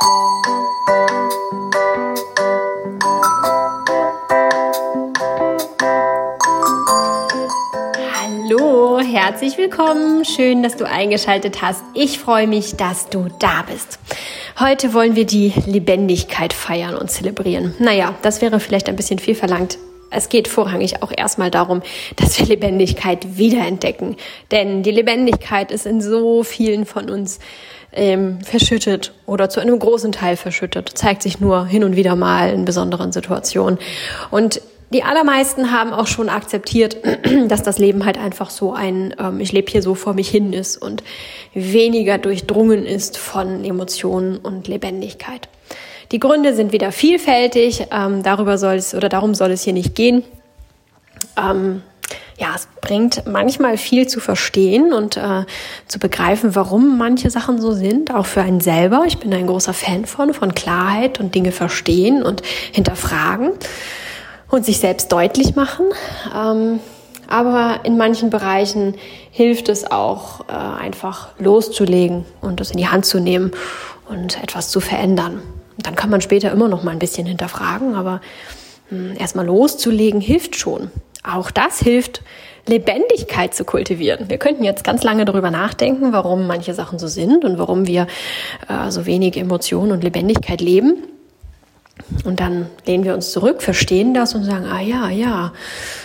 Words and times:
Hallo, 0.00 0.20
herzlich 9.00 9.58
willkommen. 9.58 10.24
Schön, 10.24 10.62
dass 10.62 10.76
du 10.76 10.86
eingeschaltet 10.86 11.62
hast. 11.62 11.82
Ich 11.94 12.20
freue 12.20 12.46
mich, 12.46 12.76
dass 12.76 13.08
du 13.08 13.26
da 13.40 13.62
bist. 13.62 13.98
Heute 14.60 14.94
wollen 14.94 15.16
wir 15.16 15.26
die 15.26 15.52
Lebendigkeit 15.66 16.52
feiern 16.52 16.94
und 16.94 17.10
zelebrieren. 17.10 17.74
Naja, 17.80 18.14
das 18.22 18.40
wäre 18.40 18.60
vielleicht 18.60 18.88
ein 18.88 18.94
bisschen 18.94 19.18
viel 19.18 19.34
verlangt. 19.34 19.78
Es 20.10 20.28
geht 20.28 20.48
vorrangig 20.48 21.02
auch 21.02 21.12
erstmal 21.14 21.50
darum, 21.50 21.82
dass 22.16 22.38
wir 22.38 22.46
Lebendigkeit 22.46 23.36
wiederentdecken. 23.36 24.16
Denn 24.50 24.82
die 24.82 24.92
Lebendigkeit 24.92 25.70
ist 25.72 25.86
in 25.86 26.00
so 26.00 26.44
vielen 26.44 26.86
von 26.86 27.10
uns 27.10 27.40
ähm, 27.92 28.40
verschüttet 28.42 29.12
oder 29.26 29.48
zu 29.48 29.60
einem 29.60 29.78
großen 29.78 30.12
Teil 30.12 30.36
verschüttet. 30.36 30.90
Zeigt 30.94 31.22
sich 31.22 31.40
nur 31.40 31.66
hin 31.66 31.84
und 31.84 31.96
wieder 31.96 32.16
mal 32.16 32.52
in 32.52 32.64
besonderen 32.64 33.12
Situationen. 33.12 33.78
Und 34.30 34.60
die 34.90 35.02
allermeisten 35.02 35.70
haben 35.70 35.92
auch 35.92 36.06
schon 36.06 36.28
akzeptiert, 36.28 36.96
dass 37.48 37.62
das 37.62 37.78
Leben 37.78 38.04
halt 38.04 38.18
einfach 38.18 38.50
so 38.50 38.72
ein, 38.72 39.14
ähm, 39.18 39.40
ich 39.40 39.52
lebe 39.52 39.70
hier 39.70 39.82
so 39.82 39.94
vor 39.94 40.14
mich 40.14 40.28
hin 40.28 40.52
ist 40.52 40.76
und 40.76 41.02
weniger 41.54 42.18
durchdrungen 42.18 42.86
ist 42.86 43.18
von 43.18 43.64
Emotionen 43.64 44.38
und 44.38 44.68
Lebendigkeit. 44.68 45.48
Die 46.10 46.20
Gründe 46.20 46.54
sind 46.54 46.72
wieder 46.72 46.90
vielfältig, 46.90 47.86
ähm, 47.92 48.22
darüber 48.22 48.56
soll 48.56 48.76
es 48.76 48.94
oder 48.94 49.10
darum 49.10 49.34
soll 49.34 49.50
es 49.50 49.62
hier 49.62 49.74
nicht 49.74 49.94
gehen. 49.94 50.24
Ähm, 51.36 51.82
ja, 52.38 52.52
es 52.54 52.68
bringt 52.80 53.26
manchmal 53.26 53.76
viel 53.76 54.06
zu 54.06 54.20
verstehen 54.20 54.92
und 54.92 55.16
äh, 55.16 55.44
zu 55.86 55.98
begreifen, 55.98 56.54
warum 56.54 56.96
manche 56.96 57.30
Sachen 57.30 57.60
so 57.60 57.72
sind, 57.72 58.14
auch 58.14 58.26
für 58.26 58.42
einen 58.42 58.60
selber. 58.60 59.04
Ich 59.06 59.18
bin 59.18 59.34
ein 59.34 59.46
großer 59.46 59.74
Fan 59.74 60.06
von, 60.06 60.32
von 60.34 60.54
Klarheit 60.54 61.20
und 61.20 61.34
Dinge 61.34 61.52
verstehen 61.52 62.22
und 62.22 62.42
hinterfragen 62.72 63.50
und 64.50 64.64
sich 64.64 64.78
selbst 64.78 65.10
deutlich 65.10 65.56
machen. 65.56 65.86
Ähm, 66.34 66.80
aber 67.28 67.80
in 67.84 67.98
manchen 67.98 68.30
Bereichen 68.30 68.94
hilft 69.30 69.68
es 69.68 69.90
auch, 69.90 70.48
äh, 70.48 70.52
einfach 70.52 71.28
loszulegen 71.38 72.24
und 72.40 72.60
es 72.60 72.70
in 72.70 72.78
die 72.78 72.88
Hand 72.88 73.04
zu 73.04 73.20
nehmen 73.20 73.50
und 74.08 74.42
etwas 74.42 74.70
zu 74.70 74.80
verändern. 74.80 75.42
Und 75.76 75.86
dann 75.86 75.94
kann 75.94 76.08
man 76.08 76.22
später 76.22 76.50
immer 76.50 76.68
noch 76.68 76.82
mal 76.84 76.92
ein 76.92 76.98
bisschen 76.98 77.26
hinterfragen, 77.26 77.94
aber 77.94 78.20
hm, 78.88 79.14
erstmal 79.18 79.44
loszulegen 79.44 80.20
hilft 80.20 80.56
schon. 80.56 80.90
Auch 81.22 81.50
das 81.50 81.80
hilft, 81.80 82.22
Lebendigkeit 82.66 83.54
zu 83.54 83.64
kultivieren. 83.64 84.28
Wir 84.28 84.38
könnten 84.38 84.62
jetzt 84.62 84.84
ganz 84.84 85.02
lange 85.02 85.24
darüber 85.24 85.50
nachdenken, 85.50 86.12
warum 86.12 86.46
manche 86.46 86.74
Sachen 86.74 86.98
so 86.98 87.08
sind 87.08 87.44
und 87.44 87.58
warum 87.58 87.86
wir 87.86 88.06
äh, 88.68 88.90
so 88.90 89.06
wenig 89.06 89.36
Emotionen 89.36 89.92
und 89.92 90.04
Lebendigkeit 90.04 90.60
leben. 90.60 91.02
Und 92.24 92.40
dann 92.40 92.66
lehnen 92.86 93.04
wir 93.04 93.14
uns 93.14 93.32
zurück, 93.32 93.62
verstehen 93.62 94.14
das 94.14 94.34
und 94.34 94.44
sagen, 94.44 94.66
ah 94.66 94.80
ja, 94.80 95.08
ja, 95.08 95.52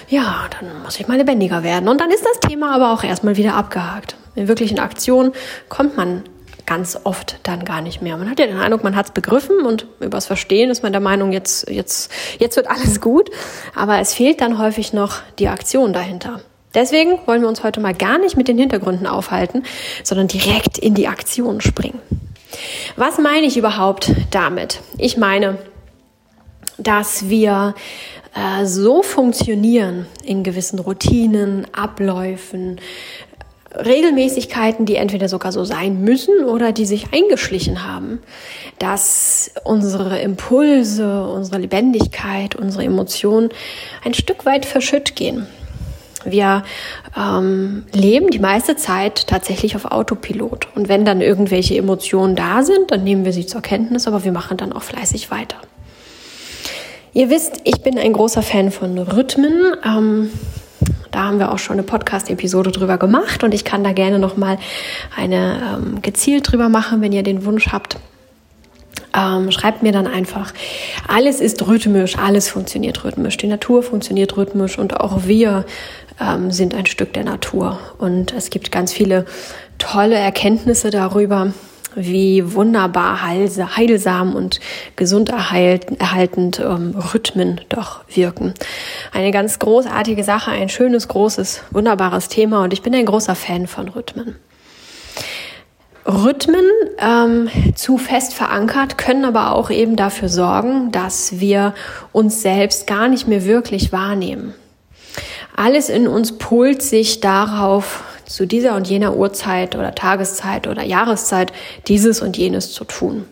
ja, 0.09 0.47
dann 0.59 0.83
muss 0.83 0.99
ich 0.99 1.07
mal 1.07 1.17
lebendiger 1.17 1.63
werden. 1.63 1.87
Und 1.87 2.01
dann 2.01 2.11
ist 2.11 2.25
das 2.25 2.39
Thema 2.49 2.73
aber 2.73 2.93
auch 2.93 3.03
erstmal 3.03 3.37
wieder 3.37 3.55
abgehakt. 3.55 4.15
In 4.35 4.47
wirklichen 4.47 4.79
Aktion 4.79 5.33
kommt 5.69 5.95
man 5.95 6.23
ganz 6.73 6.97
oft 7.03 7.39
dann 7.43 7.65
gar 7.65 7.81
nicht 7.81 8.01
mehr. 8.01 8.17
Man 8.17 8.27
hat 8.27 8.39
ja 8.39 8.47
den 8.47 8.57
Eindruck, 8.57 8.83
man 8.83 8.95
hat 8.95 9.05
es 9.05 9.11
begriffen 9.11 9.59
und 9.63 9.85
übers 9.99 10.25
Verstehen 10.25 10.71
ist 10.71 10.81
man 10.81 10.91
der 10.91 11.01
Meinung, 11.01 11.31
jetzt, 11.31 11.69
jetzt, 11.69 12.11
jetzt 12.39 12.55
wird 12.55 12.67
alles 12.67 12.99
gut. 12.99 13.29
Aber 13.75 13.99
es 13.99 14.15
fehlt 14.15 14.41
dann 14.41 14.57
häufig 14.57 14.91
noch 14.91 15.17
die 15.37 15.49
Aktion 15.49 15.93
dahinter. 15.93 16.41
Deswegen 16.73 17.19
wollen 17.27 17.43
wir 17.43 17.47
uns 17.47 17.63
heute 17.63 17.79
mal 17.79 17.93
gar 17.93 18.17
nicht 18.17 18.37
mit 18.37 18.47
den 18.47 18.57
Hintergründen 18.57 19.05
aufhalten, 19.05 19.61
sondern 20.03 20.27
direkt 20.27 20.79
in 20.79 20.95
die 20.95 21.07
Aktion 21.07 21.61
springen. 21.61 21.99
Was 22.95 23.19
meine 23.19 23.45
ich 23.45 23.55
überhaupt 23.55 24.11
damit? 24.31 24.79
Ich 24.97 25.15
meine, 25.15 25.59
dass 26.79 27.29
wir 27.29 27.75
äh, 28.33 28.65
so 28.65 29.03
funktionieren 29.03 30.07
in 30.23 30.43
gewissen 30.43 30.79
Routinen, 30.79 31.67
Abläufen, 31.71 32.81
Regelmäßigkeiten, 33.75 34.85
die 34.85 34.95
entweder 34.95 35.29
sogar 35.29 35.51
so 35.51 35.63
sein 35.63 36.03
müssen 36.03 36.45
oder 36.45 36.71
die 36.71 36.85
sich 36.85 37.07
eingeschlichen 37.13 37.87
haben, 37.87 38.19
dass 38.79 39.51
unsere 39.63 40.19
Impulse, 40.19 41.27
unsere 41.27 41.59
Lebendigkeit, 41.59 42.55
unsere 42.55 42.83
Emotionen 42.83 43.49
ein 44.03 44.13
Stück 44.13 44.45
weit 44.45 44.65
verschütt 44.65 45.15
gehen. 45.15 45.47
Wir 46.25 46.63
ähm, 47.17 47.83
leben 47.91 48.29
die 48.29 48.39
meiste 48.39 48.75
Zeit 48.75 49.27
tatsächlich 49.27 49.75
auf 49.75 49.85
Autopilot. 49.85 50.67
Und 50.75 50.87
wenn 50.87 51.03
dann 51.03 51.21
irgendwelche 51.21 51.75
Emotionen 51.77 52.35
da 52.35 52.63
sind, 52.63 52.91
dann 52.91 53.03
nehmen 53.03 53.25
wir 53.25 53.33
sie 53.33 53.45
zur 53.45 53.61
Kenntnis, 53.61 54.07
aber 54.07 54.23
wir 54.23 54.31
machen 54.31 54.57
dann 54.57 54.71
auch 54.71 54.83
fleißig 54.83 55.31
weiter. 55.31 55.57
Ihr 57.13 57.29
wisst, 57.29 57.61
ich 57.63 57.81
bin 57.81 57.99
ein 57.99 58.13
großer 58.13 58.41
Fan 58.41 58.71
von 58.71 58.97
Rhythmen. 58.97 59.75
Ähm, 59.85 60.31
da 61.11 61.25
haben 61.25 61.39
wir 61.39 61.51
auch 61.51 61.59
schon 61.59 61.73
eine 61.73 61.83
Podcast-Episode 61.83 62.71
drüber 62.71 62.97
gemacht 62.97 63.43
und 63.43 63.53
ich 63.53 63.63
kann 63.63 63.83
da 63.83 63.93
gerne 63.93 64.19
nochmal 64.19 64.57
eine 65.15 65.77
ähm, 65.77 66.01
gezielt 66.01 66.51
drüber 66.51 66.69
machen, 66.69 67.01
wenn 67.01 67.11
ihr 67.11 67.23
den 67.23 67.45
Wunsch 67.45 67.67
habt. 67.71 67.97
Ähm, 69.15 69.51
schreibt 69.51 69.83
mir 69.83 69.91
dann 69.91 70.07
einfach, 70.07 70.53
alles 71.07 71.39
ist 71.39 71.67
rhythmisch, 71.67 72.17
alles 72.17 72.49
funktioniert 72.49 73.03
rhythmisch. 73.03 73.37
Die 73.37 73.47
Natur 73.47 73.83
funktioniert 73.83 74.35
rhythmisch 74.37 74.79
und 74.79 74.99
auch 74.99 75.25
wir 75.25 75.65
ähm, 76.19 76.49
sind 76.51 76.73
ein 76.73 76.87
Stück 76.87 77.13
der 77.13 77.23
Natur. 77.23 77.79
Und 77.99 78.33
es 78.33 78.49
gibt 78.49 78.71
ganz 78.71 78.91
viele 78.91 79.25
tolle 79.77 80.15
Erkenntnisse 80.15 80.89
darüber, 80.89 81.53
wie 81.95 82.53
wunderbar 82.53 83.21
heilsam 83.23 84.35
und 84.35 84.59
gesund 84.95 85.29
erhaltend 85.29 86.59
ähm, 86.59 86.95
Rhythmen 87.13 87.61
doch 87.69 88.01
wirken. 88.07 88.53
Eine 89.11 89.31
ganz 89.31 89.59
großartige 89.59 90.23
Sache, 90.23 90.51
ein 90.51 90.69
schönes, 90.69 91.07
großes, 91.07 91.63
wunderbares 91.71 92.27
Thema 92.27 92.63
und 92.63 92.73
ich 92.73 92.81
bin 92.81 92.95
ein 92.95 93.05
großer 93.05 93.35
Fan 93.35 93.67
von 93.67 93.89
Rhythmen. 93.89 94.35
Rhythmen 96.05 96.65
ähm, 96.97 97.49
zu 97.75 97.97
fest 97.97 98.33
verankert 98.33 98.97
können 98.97 99.23
aber 99.23 99.53
auch 99.53 99.69
eben 99.69 99.95
dafür 99.95 100.27
sorgen, 100.27 100.91
dass 100.91 101.39
wir 101.39 101.73
uns 102.11 102.41
selbst 102.41 102.87
gar 102.87 103.07
nicht 103.07 103.27
mehr 103.27 103.45
wirklich 103.45 103.91
wahrnehmen. 103.91 104.53
Alles 105.55 105.89
in 105.89 106.07
uns 106.07 106.37
polt 106.37 106.81
sich 106.81 107.19
darauf, 107.21 108.03
zu 108.33 108.47
dieser 108.47 108.75
und 108.75 108.87
jener 108.87 109.15
Uhrzeit 109.15 109.75
oder 109.75 109.93
Tageszeit 109.93 110.65
oder 110.65 110.81
Jahreszeit 110.81 111.53
dieses 111.87 112.19
und 112.19 112.35
jenes 112.35 112.71
zu 112.73 112.83
tun. 112.83 113.25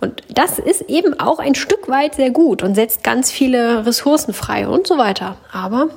Und 0.00 0.22
das 0.30 0.60
ist 0.60 0.82
eben 0.82 1.18
auch 1.18 1.40
ein 1.40 1.56
Stück 1.56 1.88
weit 1.88 2.14
sehr 2.14 2.30
gut 2.30 2.62
und 2.62 2.76
setzt 2.76 3.02
ganz 3.02 3.32
viele 3.32 3.84
Ressourcen 3.84 4.32
frei 4.32 4.68
und 4.68 4.86
so 4.86 4.96
weiter. 4.96 5.36
Aber 5.50 5.88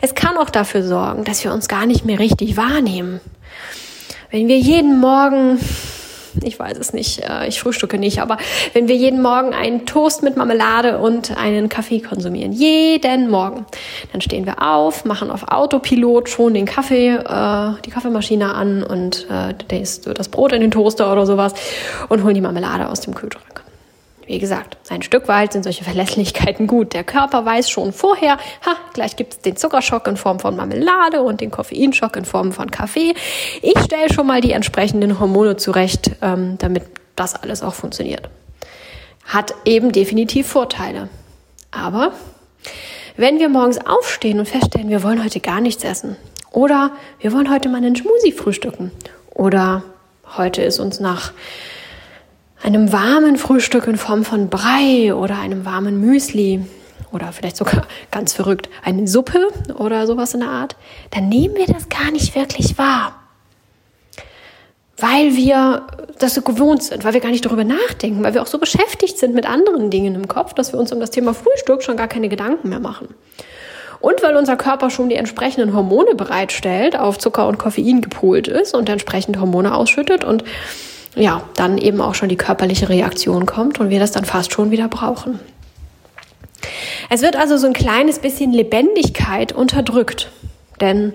es 0.00 0.14
kann 0.14 0.36
auch 0.36 0.48
dafür 0.48 0.84
sorgen, 0.84 1.24
dass 1.24 1.42
wir 1.42 1.52
uns 1.52 1.66
gar 1.66 1.86
nicht 1.86 2.04
mehr 2.04 2.20
richtig 2.20 2.56
wahrnehmen. 2.56 3.20
Wenn 4.30 4.46
wir 4.46 4.58
jeden 4.58 5.00
Morgen 5.00 5.58
ich 6.42 6.58
weiß 6.58 6.78
es 6.78 6.92
nicht, 6.92 7.20
äh, 7.20 7.46
ich 7.46 7.60
frühstücke 7.60 7.98
nicht, 7.98 8.20
aber 8.20 8.38
wenn 8.72 8.88
wir 8.88 8.96
jeden 8.96 9.22
Morgen 9.22 9.52
einen 9.54 9.86
Toast 9.86 10.22
mit 10.22 10.36
Marmelade 10.36 10.98
und 10.98 11.36
einen 11.36 11.68
Kaffee 11.68 12.00
konsumieren, 12.00 12.52
jeden 12.52 13.30
Morgen, 13.30 13.66
dann 14.12 14.20
stehen 14.20 14.46
wir 14.46 14.62
auf, 14.62 15.04
machen 15.04 15.30
auf 15.30 15.48
Autopilot 15.48 16.28
schon 16.28 16.54
den 16.54 16.66
Kaffee, 16.66 17.10
äh, 17.10 17.80
die 17.84 17.90
Kaffeemaschine 17.90 18.54
an 18.54 18.82
und 18.82 19.26
äh, 19.30 19.54
das 20.14 20.28
Brot 20.28 20.52
in 20.52 20.60
den 20.60 20.70
Toaster 20.70 21.10
oder 21.12 21.26
sowas 21.26 21.54
und 22.08 22.24
holen 22.24 22.34
die 22.34 22.40
Marmelade 22.40 22.88
aus 22.88 23.00
dem 23.00 23.14
Kühlschrank. 23.14 23.62
Wie 24.26 24.38
gesagt, 24.38 24.76
ein 24.88 25.02
Stück 25.02 25.26
weit 25.26 25.52
sind 25.52 25.64
solche 25.64 25.84
Verlässlichkeiten 25.84 26.66
gut. 26.66 26.94
Der 26.94 27.04
Körper 27.04 27.44
weiß 27.44 27.68
schon 27.68 27.92
vorher, 27.92 28.36
ha, 28.64 28.76
gleich 28.92 29.16
gibt 29.16 29.32
es 29.32 29.40
den 29.40 29.56
Zuckerschock 29.56 30.06
in 30.06 30.16
Form 30.16 30.38
von 30.38 30.54
Marmelade 30.54 31.22
und 31.22 31.40
den 31.40 31.50
Koffeinschock 31.50 32.16
in 32.16 32.24
Form 32.24 32.52
von 32.52 32.70
Kaffee. 32.70 33.14
Ich 33.62 33.78
stelle 33.80 34.12
schon 34.12 34.26
mal 34.26 34.40
die 34.40 34.52
entsprechenden 34.52 35.18
Hormone 35.18 35.56
zurecht, 35.56 36.12
ähm, 36.22 36.56
damit 36.58 36.84
das 37.16 37.34
alles 37.34 37.62
auch 37.62 37.74
funktioniert. 37.74 38.28
Hat 39.26 39.54
eben 39.64 39.92
definitiv 39.92 40.46
Vorteile. 40.46 41.08
Aber 41.70 42.12
wenn 43.16 43.38
wir 43.38 43.48
morgens 43.48 43.78
aufstehen 43.84 44.38
und 44.38 44.48
feststellen, 44.48 44.88
wir 44.88 45.02
wollen 45.02 45.22
heute 45.22 45.40
gar 45.40 45.60
nichts 45.60 45.84
essen 45.84 46.16
oder 46.52 46.92
wir 47.20 47.32
wollen 47.32 47.50
heute 47.50 47.68
mal 47.68 47.78
einen 47.78 47.96
Schmusi 47.96 48.32
frühstücken 48.32 48.92
oder 49.34 49.82
heute 50.36 50.62
ist 50.62 50.78
uns 50.78 51.00
nach 51.00 51.32
einem 52.62 52.92
warmen 52.92 53.36
Frühstück 53.36 53.86
in 53.86 53.96
Form 53.96 54.24
von 54.24 54.48
Brei 54.48 55.14
oder 55.14 55.38
einem 55.38 55.64
warmen 55.64 56.00
Müsli 56.00 56.64
oder 57.12 57.32
vielleicht 57.32 57.56
sogar 57.56 57.86
ganz 58.10 58.32
verrückt 58.32 58.68
eine 58.84 59.06
Suppe 59.06 59.48
oder 59.76 60.06
sowas 60.06 60.34
in 60.34 60.40
der 60.40 60.48
Art, 60.48 60.76
dann 61.10 61.28
nehmen 61.28 61.56
wir 61.56 61.66
das 61.66 61.88
gar 61.88 62.10
nicht 62.10 62.34
wirklich 62.34 62.78
wahr. 62.78 63.16
Weil 64.96 65.34
wir 65.34 65.86
das 66.20 66.34
so 66.34 66.42
gewohnt 66.42 66.84
sind, 66.84 67.04
weil 67.04 67.12
wir 67.12 67.20
gar 67.20 67.30
nicht 67.30 67.44
darüber 67.44 67.64
nachdenken, 67.64 68.22
weil 68.22 68.34
wir 68.34 68.42
auch 68.42 68.46
so 68.46 68.58
beschäftigt 68.58 69.18
sind 69.18 69.34
mit 69.34 69.48
anderen 69.48 69.90
Dingen 69.90 70.14
im 70.14 70.28
Kopf, 70.28 70.54
dass 70.54 70.72
wir 70.72 70.78
uns 70.78 70.92
um 70.92 71.00
das 71.00 71.10
Thema 71.10 71.34
Frühstück 71.34 71.82
schon 71.82 71.96
gar 71.96 72.06
keine 72.06 72.28
Gedanken 72.28 72.68
mehr 72.68 72.78
machen. 72.78 73.08
Und 74.00 74.22
weil 74.22 74.36
unser 74.36 74.56
Körper 74.56 74.90
schon 74.90 75.08
die 75.08 75.14
entsprechenden 75.16 75.74
Hormone 75.74 76.14
bereitstellt, 76.14 76.96
auf 76.96 77.18
Zucker 77.18 77.48
und 77.48 77.58
Koffein 77.58 78.00
gepolt 78.00 78.46
ist 78.48 78.74
und 78.74 78.88
entsprechend 78.88 79.40
Hormone 79.40 79.74
ausschüttet 79.74 80.24
und 80.24 80.44
ja, 81.14 81.42
dann 81.56 81.78
eben 81.78 82.00
auch 82.00 82.14
schon 82.14 82.28
die 82.28 82.36
körperliche 82.36 82.88
Reaktion 82.88 83.46
kommt 83.46 83.80
und 83.80 83.90
wir 83.90 84.00
das 84.00 84.12
dann 84.12 84.24
fast 84.24 84.52
schon 84.52 84.70
wieder 84.70 84.88
brauchen. 84.88 85.40
Es 87.10 87.22
wird 87.22 87.36
also 87.36 87.56
so 87.56 87.66
ein 87.66 87.72
kleines 87.72 88.18
bisschen 88.18 88.52
Lebendigkeit 88.52 89.52
unterdrückt, 89.52 90.30
denn 90.80 91.12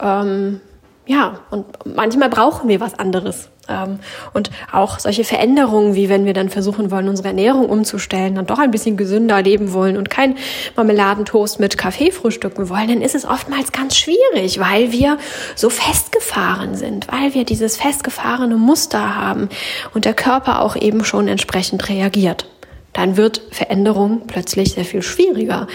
ähm, 0.00 0.60
ja, 1.06 1.40
und 1.50 1.66
manchmal 1.84 2.28
brauchen 2.28 2.68
wir 2.68 2.80
was 2.80 2.98
anderes. 2.98 3.48
Ähm, 3.68 4.00
und 4.32 4.50
auch 4.72 4.98
solche 4.98 5.24
Veränderungen, 5.24 5.94
wie 5.94 6.08
wenn 6.08 6.24
wir 6.24 6.32
dann 6.32 6.48
versuchen 6.48 6.90
wollen, 6.90 7.08
unsere 7.08 7.28
Ernährung 7.28 7.68
umzustellen, 7.68 8.34
dann 8.34 8.46
doch 8.46 8.58
ein 8.58 8.70
bisschen 8.70 8.96
gesünder 8.96 9.42
leben 9.42 9.72
wollen 9.72 9.96
und 9.96 10.10
kein 10.10 10.36
Marmeladentoast 10.76 11.60
mit 11.60 11.78
Kaffee 11.78 12.10
frühstücken 12.10 12.68
wollen, 12.68 12.88
dann 12.88 13.02
ist 13.02 13.14
es 13.14 13.24
oftmals 13.24 13.72
ganz 13.72 13.96
schwierig, 13.96 14.58
weil 14.60 14.92
wir 14.92 15.18
so 15.54 15.70
festgefahren 15.70 16.74
sind, 16.74 17.08
weil 17.10 17.34
wir 17.34 17.44
dieses 17.44 17.76
festgefahrene 17.76 18.56
Muster 18.56 19.16
haben 19.16 19.48
und 19.94 20.04
der 20.04 20.14
Körper 20.14 20.62
auch 20.62 20.76
eben 20.76 21.04
schon 21.04 21.28
entsprechend 21.28 21.88
reagiert. 21.88 22.46
Dann 22.92 23.16
wird 23.16 23.42
Veränderung 23.50 24.22
plötzlich 24.26 24.72
sehr 24.72 24.84
viel 24.84 25.02
schwieriger 25.02 25.66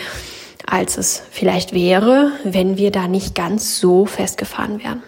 als 0.71 0.97
es 0.97 1.21
vielleicht 1.31 1.73
wäre, 1.73 2.31
wenn 2.43 2.77
wir 2.77 2.91
da 2.91 3.07
nicht 3.07 3.35
ganz 3.35 3.79
so 3.79 4.05
festgefahren 4.05 4.81
wären. 4.81 5.03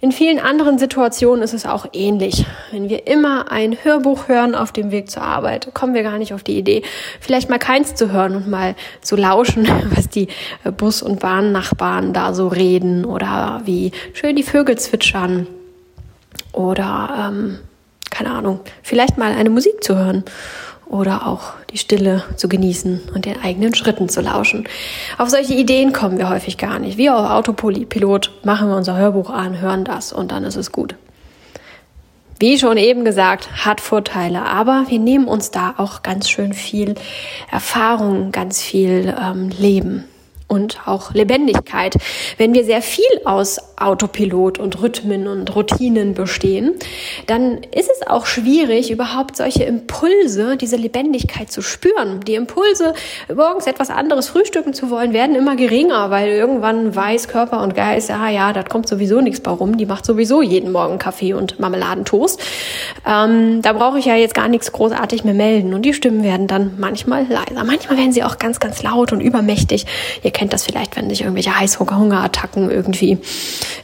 In 0.00 0.12
vielen 0.12 0.38
anderen 0.38 0.78
Situationen 0.78 1.42
ist 1.42 1.54
es 1.54 1.66
auch 1.66 1.86
ähnlich. 1.92 2.46
Wenn 2.70 2.88
wir 2.88 3.08
immer 3.08 3.50
ein 3.50 3.76
Hörbuch 3.82 4.28
hören 4.28 4.54
auf 4.54 4.70
dem 4.70 4.92
Weg 4.92 5.10
zur 5.10 5.24
Arbeit, 5.24 5.74
kommen 5.74 5.92
wir 5.92 6.04
gar 6.04 6.18
nicht 6.18 6.32
auf 6.32 6.44
die 6.44 6.56
Idee, 6.56 6.82
vielleicht 7.18 7.50
mal 7.50 7.58
keins 7.58 7.96
zu 7.96 8.12
hören 8.12 8.36
und 8.36 8.48
mal 8.48 8.76
zu 9.00 9.16
lauschen, 9.16 9.68
was 9.96 10.08
die 10.08 10.28
Bus- 10.76 11.02
und 11.02 11.18
Bahnnachbarn 11.18 12.12
da 12.12 12.32
so 12.32 12.46
reden 12.46 13.04
oder 13.04 13.62
wie 13.64 13.90
schön 14.12 14.36
die 14.36 14.44
Vögel 14.44 14.78
zwitschern 14.78 15.48
oder 16.52 17.30
ähm, 17.30 17.58
keine 18.10 18.30
Ahnung, 18.30 18.60
vielleicht 18.84 19.18
mal 19.18 19.32
eine 19.32 19.50
Musik 19.50 19.82
zu 19.82 19.96
hören 19.96 20.22
oder 20.88 21.26
auch 21.26 21.52
die 21.70 21.78
Stille 21.78 22.24
zu 22.36 22.48
genießen 22.48 23.10
und 23.14 23.24
den 23.24 23.40
eigenen 23.42 23.74
Schritten 23.74 24.08
zu 24.08 24.20
lauschen. 24.20 24.68
Auf 25.18 25.28
solche 25.28 25.54
Ideen 25.54 25.92
kommen 25.92 26.18
wir 26.18 26.28
häufig 26.30 26.56
gar 26.58 26.78
nicht. 26.78 26.96
Wir 26.96 27.16
auf 27.16 27.30
Autopilot 27.30 28.32
machen 28.42 28.68
wir 28.68 28.76
unser 28.76 28.96
Hörbuch 28.96 29.30
an, 29.30 29.60
hören 29.60 29.84
das 29.84 30.12
und 30.12 30.32
dann 30.32 30.44
ist 30.44 30.56
es 30.56 30.72
gut. 30.72 30.94
Wie 32.40 32.58
schon 32.58 32.76
eben 32.76 33.04
gesagt, 33.04 33.66
hat 33.66 33.80
Vorteile, 33.80 34.44
aber 34.44 34.84
wir 34.88 35.00
nehmen 35.00 35.26
uns 35.26 35.50
da 35.50 35.74
auch 35.76 36.02
ganz 36.02 36.30
schön 36.30 36.52
viel 36.52 36.94
Erfahrung, 37.50 38.30
ganz 38.30 38.62
viel 38.62 39.12
ähm, 39.20 39.48
Leben 39.48 40.04
und 40.46 40.86
auch 40.86 41.12
Lebendigkeit. 41.14 41.96
Wenn 42.36 42.54
wir 42.54 42.64
sehr 42.64 42.80
viel 42.80 43.10
aus 43.24 43.58
Autopilot 43.80 44.58
und 44.58 44.80
Rhythmen 44.82 45.26
und 45.26 45.54
Routinen 45.54 46.14
bestehen, 46.14 46.74
dann 47.26 47.58
ist 47.74 47.90
es 47.90 48.06
auch 48.06 48.26
schwierig, 48.26 48.90
überhaupt 48.90 49.36
solche 49.36 49.64
Impulse, 49.64 50.56
diese 50.56 50.76
Lebendigkeit 50.76 51.50
zu 51.50 51.62
spüren. 51.62 52.20
Die 52.26 52.34
Impulse, 52.34 52.94
morgens 53.34 53.66
etwas 53.66 53.90
anderes 53.90 54.28
frühstücken 54.28 54.74
zu 54.74 54.90
wollen, 54.90 55.12
werden 55.12 55.36
immer 55.36 55.56
geringer, 55.56 56.10
weil 56.10 56.30
irgendwann 56.30 56.94
weiß 56.94 57.28
Körper 57.28 57.62
und 57.62 57.74
Geist, 57.74 58.10
ah 58.10 58.28
ja, 58.28 58.52
da 58.52 58.62
kommt 58.62 58.88
sowieso 58.88 59.20
nichts 59.20 59.40
bei 59.40 59.50
rum, 59.50 59.76
die 59.76 59.86
macht 59.86 60.04
sowieso 60.04 60.42
jeden 60.42 60.72
Morgen 60.72 60.98
Kaffee 60.98 61.34
und 61.34 61.58
Marmeladentoast. 61.60 62.40
Ähm, 63.06 63.62
da 63.62 63.72
brauche 63.72 63.98
ich 63.98 64.04
ja 64.04 64.16
jetzt 64.16 64.34
gar 64.34 64.48
nichts 64.48 64.72
großartig 64.72 65.24
mehr 65.24 65.34
melden. 65.34 65.74
Und 65.74 65.82
die 65.82 65.94
Stimmen 65.94 66.22
werden 66.22 66.46
dann 66.46 66.72
manchmal 66.78 67.26
leiser. 67.28 67.64
Manchmal 67.64 67.98
werden 67.98 68.12
sie 68.12 68.22
auch 68.24 68.38
ganz, 68.38 68.60
ganz 68.60 68.82
laut 68.82 69.12
und 69.12 69.20
übermächtig. 69.20 69.86
Ihr 70.22 70.30
kennt 70.30 70.52
das 70.52 70.64
vielleicht, 70.64 70.96
wenn 70.96 71.08
sich 71.08 71.22
irgendwelche 71.22 71.58
Heißhungerattacken 71.58 72.70
irgendwie 72.70 73.18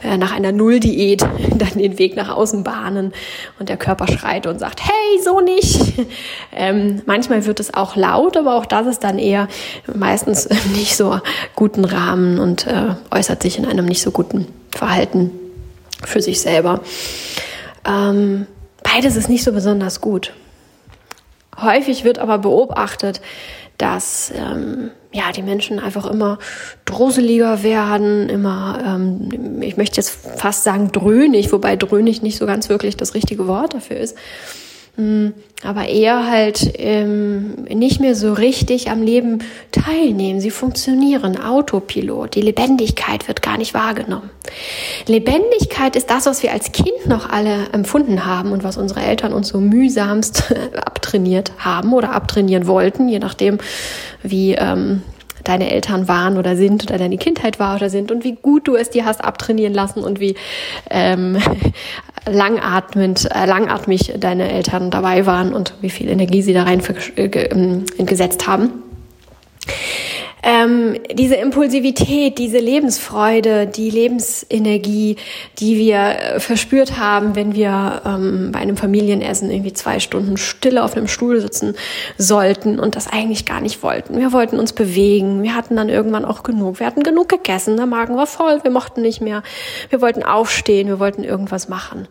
äh, 0.03 0.17
nach 0.17 0.31
einer 0.31 0.51
Nulldiät 0.51 1.21
dann 1.55 1.77
den 1.77 1.97
Weg 1.97 2.15
nach 2.15 2.29
außen 2.29 2.63
bahnen 2.63 3.13
und 3.59 3.69
der 3.69 3.77
Körper 3.77 4.07
schreit 4.07 4.47
und 4.47 4.59
sagt, 4.59 4.81
hey, 4.83 5.23
so 5.23 5.39
nicht. 5.41 5.93
Ähm, 6.57 7.01
manchmal 7.05 7.45
wird 7.45 7.59
es 7.59 7.73
auch 7.73 7.97
laut, 7.97 8.37
aber 8.37 8.55
auch 8.55 8.65
das 8.65 8.87
ist 8.87 9.03
dann 9.03 9.19
eher 9.19 9.49
meistens 9.93 10.47
nicht 10.73 10.95
so 10.95 11.19
guten 11.53 11.83
Rahmen 11.83 12.39
und 12.39 12.65
äh, 12.65 12.95
äußert 13.11 13.41
sich 13.43 13.57
in 13.57 13.65
einem 13.65 13.85
nicht 13.85 14.01
so 14.01 14.11
guten 14.11 14.47
Verhalten 14.73 15.31
für 16.05 16.21
sich 16.21 16.39
selber. 16.39 16.79
Ähm, 17.85 18.47
beides 18.83 19.17
ist 19.17 19.27
nicht 19.27 19.43
so 19.43 19.51
besonders 19.51 19.99
gut. 19.99 20.31
Häufig 21.61 22.05
wird 22.05 22.19
aber 22.19 22.37
beobachtet, 22.37 23.21
dass 23.77 24.31
ähm, 24.35 24.91
ja 25.15 25.31
die 25.31 25.41
Menschen 25.41 25.79
einfach 25.79 26.05
immer 26.05 26.37
droseliger 26.83 27.63
werden, 27.63 28.29
immer, 28.29 28.79
ähm, 28.85 29.61
ich 29.61 29.77
möchte 29.77 29.95
jetzt 29.95 30.09
fast 30.37 30.63
sagen 30.63 30.91
dröhnig, 30.91 31.51
wobei 31.51 31.75
dröhnig 31.77 32.21
nicht 32.21 32.37
so 32.37 32.45
ganz 32.45 32.67
wirklich 32.67 32.97
das 32.97 33.13
richtige 33.13 33.47
Wort 33.47 33.73
dafür 33.73 33.97
ist. 33.97 34.17
Hm, 34.95 35.33
aber 35.61 35.89
eher 35.89 36.29
halt 36.29 36.71
ähm, 36.77 37.65
nicht 37.65 37.99
mehr 37.99 38.15
so 38.15 38.31
richtig 38.31 38.89
am 38.89 39.01
Leben 39.01 39.39
teilnehmen. 39.71 40.39
Sie 40.39 40.51
funktionieren, 40.51 41.37
Autopilot. 41.41 42.35
Die 42.35 42.41
Lebendigkeit 42.41 43.27
wird 43.27 43.41
gar 43.41 43.57
nicht 43.57 43.73
wahrgenommen. 43.73 44.29
Lebendigkeit 45.07 45.97
ist 45.97 46.09
das, 46.09 46.25
was 46.27 46.43
wir 46.43 46.53
als 46.53 46.71
Kind 46.71 47.07
noch 47.07 47.29
alle 47.29 47.67
empfunden 47.73 48.25
haben 48.25 48.53
und 48.53 48.63
was 48.63 48.77
unsere 48.77 49.01
Eltern 49.01 49.33
uns 49.33 49.49
so 49.49 49.59
mühsamst 49.59 50.53
abtrainiert 50.75 51.51
haben 51.57 51.93
oder 51.93 52.13
abtrainieren 52.13 52.67
wollten, 52.67 53.09
je 53.09 53.19
nachdem, 53.19 53.57
wie 54.23 54.53
ähm, 54.53 55.01
deine 55.43 55.71
Eltern 55.71 56.07
waren 56.07 56.37
oder 56.37 56.55
sind 56.55 56.83
oder 56.83 56.97
deine 56.97 57.17
Kindheit 57.17 57.59
war 57.59 57.75
oder 57.75 57.89
sind 57.89 58.11
und 58.11 58.23
wie 58.23 58.35
gut 58.35 58.67
du 58.67 58.75
es 58.75 58.89
dir 58.89 59.05
hast 59.05 59.23
abtrainieren 59.23 59.73
lassen 59.73 60.03
und 60.03 60.19
wie 60.19 60.35
ähm, 60.89 61.37
langatmend, 62.29 63.29
äh, 63.31 63.45
langatmig 63.45 64.13
deine 64.17 64.51
Eltern 64.51 64.91
dabei 64.91 65.25
waren 65.25 65.53
und 65.53 65.73
wie 65.81 65.89
viel 65.89 66.09
Energie 66.09 66.41
sie 66.41 66.53
da 66.53 66.63
rein 66.63 66.81
äh, 67.15 67.23
ähm, 67.23 67.85
gesetzt 67.97 68.47
haben 68.47 68.84
ähm, 70.45 70.99
diese 71.11 71.35
Impulsivität, 71.35 72.37
diese 72.37 72.59
Lebensfreude, 72.59 73.65
die 73.65 73.89
Lebensenergie, 73.89 75.17
die 75.57 75.77
wir 75.77 75.97
äh, 75.97 76.39
verspürt 76.39 76.99
haben, 76.99 77.35
wenn 77.35 77.55
wir 77.55 78.03
ähm, 78.05 78.51
bei 78.51 78.59
einem 78.59 78.77
Familienessen 78.77 79.49
irgendwie 79.49 79.73
zwei 79.73 79.99
Stunden 79.99 80.37
Stille 80.37 80.83
auf 80.83 80.95
einem 80.95 81.07
Stuhl 81.07 81.41
sitzen 81.41 81.73
sollten 82.19 82.79
und 82.79 82.95
das 82.95 83.07
eigentlich 83.07 83.47
gar 83.47 83.59
nicht 83.59 83.81
wollten. 83.81 84.19
Wir 84.19 84.31
wollten 84.33 84.59
uns 84.59 84.71
bewegen. 84.73 85.41
Wir 85.41 85.55
hatten 85.55 85.75
dann 85.75 85.89
irgendwann 85.89 86.25
auch 86.25 86.43
genug. 86.43 86.79
Wir 86.79 86.85
hatten 86.85 87.01
genug 87.01 87.27
gegessen. 87.27 87.75
Der 87.75 87.87
Magen 87.87 88.15
war 88.15 88.27
voll. 88.27 88.59
Wir 88.61 88.71
mochten 88.71 89.01
nicht 89.01 89.21
mehr. 89.21 89.41
Wir 89.89 89.99
wollten 89.99 90.21
aufstehen. 90.21 90.87
Wir 90.87 90.99
wollten 90.99 91.23
irgendwas 91.23 91.69
machen 91.69 92.07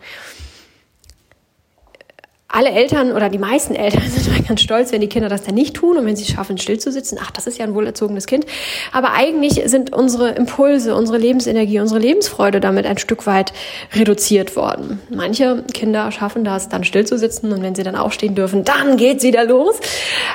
alle 2.55 2.71
Eltern 2.71 3.13
oder 3.13 3.29
die 3.29 3.39
meisten 3.39 3.75
Eltern 3.75 4.03
sind 4.09 4.47
ganz 4.47 4.61
stolz, 4.61 4.93
wenn 4.93 5.01
die 5.01 5.09
Kinder 5.09 5.29
das 5.29 5.43
dann 5.43 5.55
nicht 5.55 5.75
tun 5.75 5.97
und 5.97 6.07
wenn 6.07 6.17
sie 6.17 6.25
es 6.25 6.31
schaffen, 6.31 6.57
still 6.59 6.79
zu 6.79 6.93
sitzen. 6.93 7.19
Ach, 7.21 7.31
das 7.31 7.47
ist 7.47 7.59
ja 7.59 7.65
ein 7.65 7.75
wohlerzogenes 7.75 8.27
Kind. 8.27 8.47
Aber 8.93 9.13
eigentlich 9.13 9.63
sind 9.67 9.93
unsere 9.93 10.31
Impulse, 10.31 10.95
unsere 10.95 11.19
Lebensenergie, 11.19 11.81
unsere 11.81 12.01
Lebensfreude 12.01 12.61
damit 12.61 12.87
ein 12.87 12.99
Stück 12.99 13.27
weit 13.27 13.53
reduziert 13.93 14.57
worden. 14.57 15.01
Manche 15.11 15.65
Kinder 15.73 16.13
schaffen 16.13 16.45
das, 16.45 16.69
dann 16.69 16.85
still 16.85 17.05
zu 17.05 17.19
sitzen 17.19 17.53
und 17.53 17.63
wenn 17.63 17.75
sie 17.75 17.83
dann 17.83 17.97
aufstehen 17.97 18.35
dürfen, 18.35 18.65
dann 18.65 18.97
geht 18.97 19.23
wieder 19.23 19.45
los. 19.45 19.77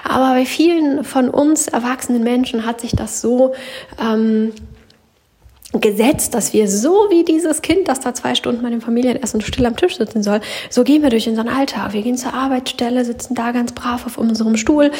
Aber 0.04 0.34
bei 0.34 0.46
vielen 0.46 1.04
von 1.04 1.30
uns 1.30 1.68
erwachsenen 1.68 2.24
Menschen 2.24 2.66
hat 2.66 2.82
sich 2.82 2.92
das 2.92 3.22
so 3.22 3.54
ähm, 4.02 4.52
gesetzt, 5.74 6.34
dass 6.34 6.54
wir 6.54 6.68
so 6.68 7.08
wie 7.10 7.24
dieses 7.24 7.62
Kind, 7.62 7.88
das 7.88 8.00
da 8.00 8.14
zwei 8.14 8.34
Stunden 8.34 8.64
bei 8.64 8.70
dem 8.70 8.82
Familienessen 8.82 9.42
still 9.42 9.66
am 9.68 9.76
Tisch 9.76 9.98
sitzen 9.98 10.24
soll, 10.24 10.42
so 10.70 10.84
gehen 10.84 11.04
wir 11.04 11.12
durch 11.12 11.30
unseren 11.30 11.48
Alltag. 11.48 11.94
Wir 11.94 12.02
gehen 12.02 12.18
zur 12.18 12.34
Arbeitsstelle, 12.34 13.06
sitzen 13.06 13.36
da 13.36 13.52
ganz 13.52 13.72
brav 13.74 14.06
auf 14.06 14.18
unserem 14.18 14.58
Stuhl 14.58 14.92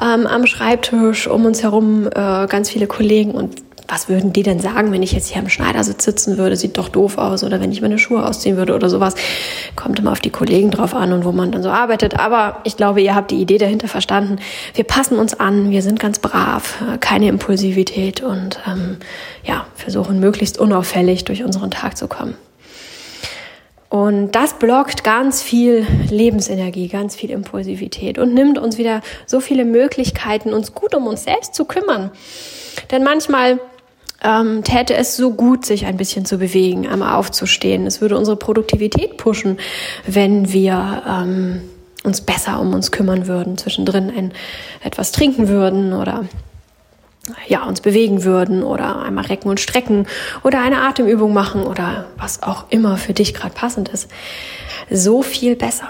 ähm, 0.00 0.26
am 0.26 0.46
Schreibtisch, 0.46 1.26
um 1.26 1.44
uns 1.44 1.62
herum 1.62 2.06
äh, 2.06 2.46
ganz 2.46 2.70
viele 2.70 2.86
Kollegen 2.86 3.32
und 3.32 3.71
was 3.92 4.08
würden 4.08 4.32
die 4.32 4.42
denn 4.42 4.58
sagen, 4.58 4.90
wenn 4.90 5.02
ich 5.02 5.12
jetzt 5.12 5.28
hier 5.28 5.42
am 5.42 5.50
Schneidersitz 5.50 6.02
sitzen 6.02 6.38
würde? 6.38 6.56
Sieht 6.56 6.78
doch 6.78 6.88
doof 6.88 7.18
aus. 7.18 7.44
Oder 7.44 7.60
wenn 7.60 7.70
ich 7.72 7.82
meine 7.82 7.98
Schuhe 7.98 8.24
ausziehen 8.24 8.56
würde 8.56 8.74
oder 8.74 8.88
sowas. 8.88 9.14
Kommt 9.76 9.98
immer 9.98 10.12
auf 10.12 10.20
die 10.20 10.30
Kollegen 10.30 10.70
drauf 10.70 10.94
an 10.94 11.12
und 11.12 11.26
wo 11.26 11.32
man 11.32 11.52
dann 11.52 11.62
so 11.62 11.68
arbeitet. 11.68 12.18
Aber 12.18 12.60
ich 12.64 12.78
glaube, 12.78 13.02
ihr 13.02 13.14
habt 13.14 13.30
die 13.30 13.36
Idee 13.36 13.58
dahinter 13.58 13.88
verstanden. 13.88 14.36
Wir 14.72 14.84
passen 14.84 15.18
uns 15.18 15.38
an, 15.38 15.70
wir 15.70 15.82
sind 15.82 16.00
ganz 16.00 16.20
brav, 16.20 16.82
keine 17.00 17.28
Impulsivität 17.28 18.22
und 18.22 18.60
ähm, 18.66 18.96
ja, 19.44 19.66
versuchen 19.74 20.20
möglichst 20.20 20.58
unauffällig 20.58 21.24
durch 21.26 21.44
unseren 21.44 21.70
Tag 21.70 21.98
zu 21.98 22.08
kommen. 22.08 22.34
Und 23.90 24.32
das 24.32 24.54
blockt 24.54 25.04
ganz 25.04 25.42
viel 25.42 25.86
Lebensenergie, 26.08 26.88
ganz 26.88 27.14
viel 27.14 27.28
Impulsivität 27.28 28.18
und 28.18 28.32
nimmt 28.32 28.56
uns 28.56 28.78
wieder 28.78 29.02
so 29.26 29.40
viele 29.40 29.66
Möglichkeiten, 29.66 30.54
uns 30.54 30.74
gut 30.74 30.94
um 30.94 31.06
uns 31.06 31.24
selbst 31.24 31.54
zu 31.54 31.66
kümmern. 31.66 32.10
Denn 32.90 33.04
manchmal 33.04 33.60
ähm, 34.22 34.64
täte 34.64 34.94
es 34.94 35.16
so 35.16 35.32
gut, 35.32 35.66
sich 35.66 35.86
ein 35.86 35.96
bisschen 35.96 36.24
zu 36.24 36.38
bewegen, 36.38 36.86
einmal 36.86 37.14
aufzustehen. 37.14 37.86
Es 37.86 38.00
würde 38.00 38.16
unsere 38.16 38.36
Produktivität 38.36 39.16
pushen, 39.16 39.58
wenn 40.06 40.52
wir 40.52 41.02
ähm, 41.08 41.62
uns 42.04 42.20
besser 42.20 42.60
um 42.60 42.74
uns 42.74 42.90
kümmern 42.90 43.26
würden, 43.26 43.58
zwischendrin 43.58 44.10
ein, 44.10 44.32
etwas 44.82 45.12
trinken 45.12 45.48
würden 45.48 45.92
oder 45.92 46.24
ja, 47.46 47.64
uns 47.64 47.80
bewegen 47.80 48.24
würden 48.24 48.64
oder 48.64 49.02
einmal 49.02 49.26
recken 49.26 49.48
und 49.48 49.60
strecken 49.60 50.06
oder 50.42 50.60
eine 50.60 50.82
Atemübung 50.82 51.32
machen 51.32 51.62
oder 51.62 52.06
was 52.16 52.42
auch 52.42 52.64
immer 52.70 52.96
für 52.96 53.12
dich 53.12 53.32
gerade 53.34 53.54
passend 53.54 53.88
ist. 53.88 54.10
So 54.90 55.22
viel 55.22 55.54
besser 55.54 55.88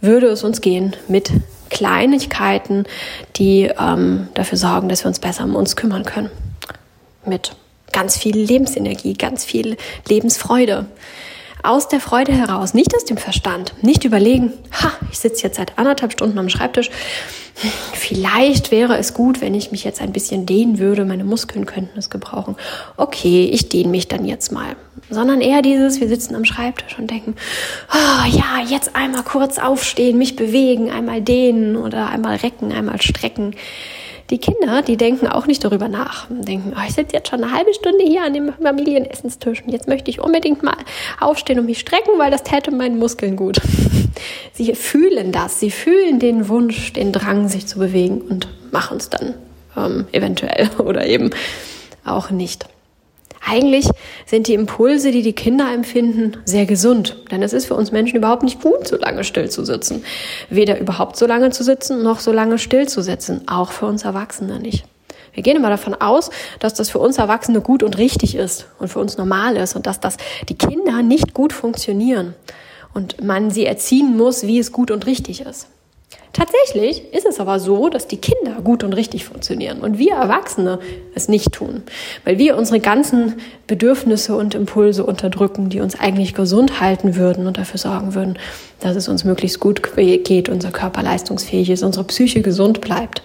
würde 0.00 0.26
es 0.26 0.44
uns 0.44 0.60
gehen 0.60 0.94
mit 1.08 1.30
Kleinigkeiten, 1.70 2.84
die 3.36 3.70
ähm, 3.78 4.28
dafür 4.34 4.58
sorgen, 4.58 4.90
dass 4.90 5.04
wir 5.04 5.08
uns 5.08 5.20
besser 5.20 5.44
um 5.44 5.54
uns 5.56 5.74
kümmern 5.74 6.04
können. 6.04 6.30
Mit 7.24 7.52
ganz 7.92 8.16
viel 8.16 8.36
Lebensenergie, 8.36 9.14
ganz 9.14 9.44
viel 9.44 9.76
Lebensfreude. 10.08 10.86
Aus 11.62 11.86
der 11.86 12.00
Freude 12.00 12.32
heraus, 12.32 12.74
nicht 12.74 12.92
aus 12.96 13.04
dem 13.04 13.16
Verstand, 13.16 13.74
nicht 13.82 14.04
überlegen, 14.04 14.52
ha, 14.72 14.90
ich 15.12 15.20
sitze 15.20 15.44
jetzt 15.44 15.58
seit 15.58 15.78
anderthalb 15.78 16.10
Stunden 16.10 16.36
am 16.40 16.48
Schreibtisch, 16.48 16.90
vielleicht 17.92 18.72
wäre 18.72 18.98
es 18.98 19.14
gut, 19.14 19.40
wenn 19.40 19.54
ich 19.54 19.70
mich 19.70 19.84
jetzt 19.84 20.00
ein 20.00 20.12
bisschen 20.12 20.44
dehnen 20.44 20.80
würde, 20.80 21.04
meine 21.04 21.22
Muskeln 21.22 21.64
könnten 21.64 21.96
es 21.96 22.10
gebrauchen. 22.10 22.56
Okay, 22.96 23.44
ich 23.44 23.68
dehne 23.68 23.90
mich 23.90 24.08
dann 24.08 24.24
jetzt 24.24 24.50
mal. 24.50 24.74
Sondern 25.08 25.40
eher 25.40 25.62
dieses, 25.62 26.00
wir 26.00 26.08
sitzen 26.08 26.34
am 26.34 26.44
Schreibtisch 26.44 26.98
und 26.98 27.08
denken, 27.08 27.36
oh 27.92 28.26
ja, 28.28 28.64
jetzt 28.68 28.96
einmal 28.96 29.22
kurz 29.22 29.58
aufstehen, 29.58 30.18
mich 30.18 30.34
bewegen, 30.34 30.90
einmal 30.90 31.20
dehnen 31.20 31.76
oder 31.76 32.08
einmal 32.08 32.36
recken, 32.36 32.72
einmal 32.72 33.00
strecken. 33.00 33.54
Die 34.32 34.38
Kinder, 34.38 34.80
die 34.80 34.96
denken 34.96 35.26
auch 35.26 35.46
nicht 35.46 35.62
darüber 35.62 35.88
nach. 35.88 36.26
Denken, 36.30 36.72
oh, 36.74 36.80
ich 36.88 36.94
sitze 36.94 37.14
jetzt 37.14 37.28
schon 37.28 37.44
eine 37.44 37.52
halbe 37.52 37.74
Stunde 37.74 38.02
hier 38.02 38.24
an 38.24 38.32
dem 38.32 38.50
Familienessenstisch 38.54 39.62
und 39.62 39.70
jetzt 39.70 39.88
möchte 39.88 40.10
ich 40.10 40.20
unbedingt 40.20 40.62
mal 40.62 40.74
aufstehen 41.20 41.58
und 41.58 41.66
mich 41.66 41.80
strecken, 41.80 42.12
weil 42.16 42.30
das 42.30 42.42
täte 42.42 42.70
meinen 42.70 42.98
Muskeln 42.98 43.36
gut. 43.36 43.60
Sie 44.54 44.74
fühlen 44.74 45.32
das, 45.32 45.60
sie 45.60 45.70
fühlen 45.70 46.18
den 46.18 46.48
Wunsch, 46.48 46.92
den 46.92 47.12
Drang, 47.12 47.48
sich 47.48 47.66
zu 47.66 47.78
bewegen 47.78 48.20
und 48.20 48.48
machen 48.70 48.98
es 48.98 49.10
dann 49.10 49.34
ähm, 49.76 50.06
eventuell 50.12 50.70
oder 50.78 51.06
eben 51.06 51.30
auch 52.04 52.30
nicht. 52.30 52.66
Eigentlich 53.44 53.88
sind 54.24 54.46
die 54.46 54.54
Impulse, 54.54 55.10
die 55.10 55.22
die 55.22 55.32
Kinder 55.32 55.72
empfinden, 55.72 56.36
sehr 56.44 56.64
gesund. 56.64 57.16
Denn 57.30 57.42
es 57.42 57.52
ist 57.52 57.66
für 57.66 57.74
uns 57.74 57.90
Menschen 57.90 58.16
überhaupt 58.16 58.44
nicht 58.44 58.60
gut, 58.60 58.86
so 58.86 58.96
lange 58.96 59.24
still 59.24 59.50
zu 59.50 59.64
sitzen. 59.64 60.04
Weder 60.48 60.78
überhaupt 60.78 61.16
so 61.16 61.26
lange 61.26 61.50
zu 61.50 61.64
sitzen, 61.64 62.02
noch 62.02 62.20
so 62.20 62.32
lange 62.32 62.58
still 62.58 62.88
zu 62.88 63.02
sitzen. 63.02 63.42
Auch 63.48 63.72
für 63.72 63.86
uns 63.86 64.04
Erwachsene 64.04 64.60
nicht. 64.60 64.84
Wir 65.34 65.42
gehen 65.42 65.56
immer 65.56 65.70
davon 65.70 65.94
aus, 65.94 66.30
dass 66.60 66.74
das 66.74 66.90
für 66.90 66.98
uns 66.98 67.18
Erwachsene 67.18 67.60
gut 67.60 67.82
und 67.82 67.98
richtig 67.98 68.34
ist 68.34 68.66
und 68.78 68.88
für 68.88 68.98
uns 68.98 69.16
normal 69.16 69.56
ist 69.56 69.74
und 69.74 69.86
dass 69.86 69.98
das 69.98 70.18
die 70.48 70.56
Kinder 70.56 71.02
nicht 71.02 71.34
gut 71.34 71.52
funktionieren 71.52 72.34
und 72.94 73.22
man 73.24 73.50
sie 73.50 73.66
erziehen 73.66 74.16
muss, 74.16 74.46
wie 74.46 74.58
es 74.58 74.72
gut 74.72 74.90
und 74.90 75.06
richtig 75.06 75.40
ist. 75.40 75.68
Tatsächlich 76.32 77.12
ist 77.12 77.26
es 77.26 77.40
aber 77.40 77.60
so, 77.60 77.90
dass 77.90 78.06
die 78.06 78.16
Kinder 78.16 78.62
gut 78.64 78.84
und 78.84 78.94
richtig 78.94 79.26
funktionieren 79.26 79.80
und 79.80 79.98
wir 79.98 80.14
Erwachsene 80.14 80.78
es 81.14 81.28
nicht 81.28 81.52
tun, 81.52 81.82
weil 82.24 82.38
wir 82.38 82.56
unsere 82.56 82.80
ganzen 82.80 83.34
Bedürfnisse 83.66 84.34
und 84.34 84.54
Impulse 84.54 85.04
unterdrücken, 85.04 85.68
die 85.68 85.80
uns 85.80 86.00
eigentlich 86.00 86.32
gesund 86.32 86.80
halten 86.80 87.16
würden 87.16 87.46
und 87.46 87.58
dafür 87.58 87.78
sorgen 87.78 88.14
würden, 88.14 88.38
dass 88.80 88.96
es 88.96 89.08
uns 89.08 89.24
möglichst 89.24 89.60
gut 89.60 89.82
geht, 89.94 90.48
unser 90.48 90.70
Körper 90.70 91.02
leistungsfähig 91.02 91.68
ist, 91.68 91.82
unsere 91.82 92.04
Psyche 92.04 92.40
gesund 92.40 92.80
bleibt. 92.80 93.22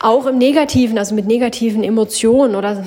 Auch 0.00 0.26
im 0.26 0.38
Negativen, 0.38 0.98
also 0.98 1.14
mit 1.14 1.26
negativen 1.26 1.84
Emotionen 1.84 2.54
oder 2.54 2.84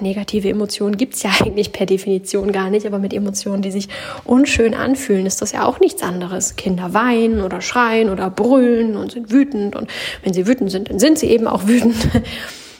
negative 0.00 0.48
Emotionen 0.48 0.96
gibt's 0.96 1.22
ja 1.22 1.30
eigentlich 1.40 1.72
per 1.72 1.86
Definition 1.86 2.52
gar 2.52 2.70
nicht, 2.70 2.86
aber 2.86 2.98
mit 2.98 3.12
Emotionen, 3.12 3.62
die 3.62 3.70
sich 3.70 3.88
unschön 4.24 4.74
anfühlen, 4.74 5.26
ist 5.26 5.42
das 5.42 5.52
ja 5.52 5.64
auch 5.66 5.78
nichts 5.80 6.02
anderes. 6.02 6.56
Kinder 6.56 6.94
weinen 6.94 7.42
oder 7.42 7.60
schreien 7.60 8.10
oder 8.10 8.30
brüllen 8.30 8.96
und 8.96 9.12
sind 9.12 9.30
wütend 9.30 9.76
und 9.76 9.88
wenn 10.22 10.32
sie 10.32 10.46
wütend 10.46 10.70
sind, 10.70 10.90
dann 10.90 10.98
sind 10.98 11.18
sie 11.18 11.26
eben 11.26 11.46
auch 11.46 11.62
wütend 11.66 11.96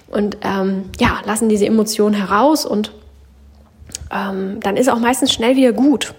und 0.09 0.39
ähm, 0.43 0.85
ja, 0.99 1.21
lassen 1.25 1.49
diese 1.49 1.67
Emotionen 1.67 2.15
heraus 2.15 2.65
und 2.65 2.93
ähm, 4.13 4.61
dann 4.61 4.77
ist 4.77 4.89
auch 4.89 4.99
meistens 4.99 5.33
schnell 5.33 5.57
wieder 5.57 5.73
gut. 5.73 6.15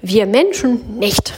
Wir 0.00 0.26
Menschen 0.26 0.98
nicht. 0.98 1.32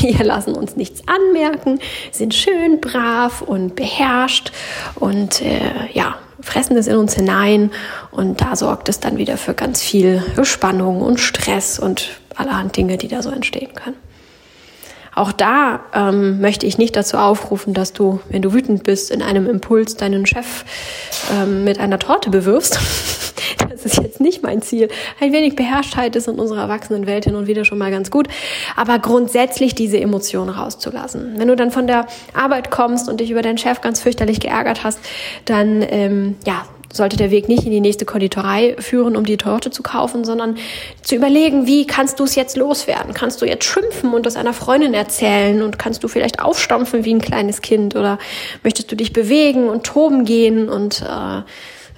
Wir 0.18 0.24
lassen 0.24 0.54
uns 0.54 0.76
nichts 0.76 1.02
anmerken, 1.06 1.78
sind 2.10 2.34
schön 2.34 2.80
brav 2.80 3.42
und 3.42 3.76
beherrscht 3.76 4.52
und 4.94 5.42
äh, 5.42 5.60
ja, 5.92 6.16
fressen 6.40 6.76
es 6.76 6.86
in 6.86 6.96
uns 6.96 7.14
hinein 7.14 7.70
und 8.10 8.40
da 8.40 8.56
sorgt 8.56 8.88
es 8.88 9.00
dann 9.00 9.18
wieder 9.18 9.36
für 9.36 9.52
ganz 9.52 9.82
viel 9.82 10.22
Spannung 10.42 11.02
und 11.02 11.20
Stress 11.20 11.78
und 11.78 12.20
allerhand 12.34 12.76
Dinge, 12.76 12.96
die 12.96 13.08
da 13.08 13.22
so 13.22 13.30
entstehen 13.30 13.74
können. 13.74 13.96
Auch 15.14 15.32
da 15.32 15.80
ähm, 15.92 16.40
möchte 16.40 16.66
ich 16.66 16.78
nicht 16.78 16.96
dazu 16.96 17.18
aufrufen, 17.18 17.74
dass 17.74 17.92
du, 17.92 18.20
wenn 18.30 18.42
du 18.42 18.54
wütend 18.54 18.84
bist, 18.84 19.10
in 19.10 19.22
einem 19.22 19.46
Impuls 19.50 19.96
deinen 19.96 20.24
Chef 20.24 20.64
ähm, 21.32 21.64
mit 21.64 21.78
einer 21.78 21.98
Torte 21.98 22.30
bewirfst. 22.30 22.78
das 23.70 23.84
ist 23.84 24.02
jetzt 24.02 24.20
nicht 24.20 24.42
mein 24.42 24.62
Ziel. 24.62 24.88
Ein 25.20 25.32
wenig 25.32 25.56
Beherrschtheit 25.56 26.16
ist 26.16 26.28
in 26.28 26.38
unserer 26.38 26.62
Erwachsenenwelt 26.62 27.24
hin 27.24 27.34
und 27.34 27.46
wieder 27.46 27.64
schon 27.64 27.78
mal 27.78 27.90
ganz 27.90 28.10
gut. 28.10 28.28
Aber 28.76 28.98
grundsätzlich 28.98 29.74
diese 29.74 30.00
Emotionen 30.00 30.50
rauszulassen. 30.50 31.34
Wenn 31.38 31.48
du 31.48 31.56
dann 31.56 31.70
von 31.70 31.86
der 31.86 32.06
Arbeit 32.34 32.70
kommst 32.70 33.08
und 33.08 33.20
dich 33.20 33.30
über 33.30 33.42
deinen 33.42 33.58
Chef 33.58 33.80
ganz 33.80 34.00
fürchterlich 34.00 34.40
geärgert 34.40 34.84
hast, 34.84 35.00
dann 35.44 35.84
ähm, 35.88 36.36
ja, 36.46 36.64
sollte 36.92 37.16
der 37.16 37.30
Weg 37.30 37.48
nicht 37.48 37.64
in 37.64 37.70
die 37.70 37.80
nächste 37.80 38.04
Konditorei 38.04 38.76
führen, 38.78 39.16
um 39.16 39.24
die 39.24 39.36
Torte 39.36 39.70
zu 39.70 39.82
kaufen, 39.82 40.24
sondern 40.24 40.56
zu 41.02 41.14
überlegen, 41.14 41.66
wie 41.66 41.86
kannst 41.86 42.18
du 42.20 42.24
es 42.24 42.34
jetzt 42.34 42.56
loswerden? 42.56 43.14
Kannst 43.14 43.40
du 43.42 43.46
jetzt 43.46 43.64
schimpfen 43.64 44.12
und 44.12 44.26
das 44.26 44.36
einer 44.36 44.52
Freundin 44.52 44.94
erzählen 44.94 45.62
und 45.62 45.78
kannst 45.78 46.02
du 46.02 46.08
vielleicht 46.08 46.42
aufstampfen 46.42 47.04
wie 47.04 47.14
ein 47.14 47.20
kleines 47.20 47.62
Kind 47.62 47.94
oder 47.94 48.18
möchtest 48.64 48.90
du 48.90 48.96
dich 48.96 49.12
bewegen 49.12 49.68
und 49.68 49.84
toben 49.84 50.24
gehen 50.24 50.68
und 50.68 51.02
äh, 51.02 51.42